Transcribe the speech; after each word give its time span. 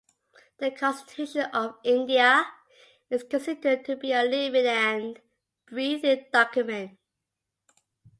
The 0.57 0.71
Constitution 0.71 1.43
of 1.53 1.75
India 1.83 2.47
is 3.11 3.21
considered 3.21 3.85
to 3.85 3.95
be 3.95 4.11
a 4.13 4.23
living 4.23 4.65
and 4.65 5.21
breathing 5.67 6.25
document. 6.33 6.97